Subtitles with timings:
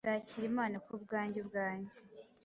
[0.05, 1.97] Nzakira impano kubwanjye ubwanjye,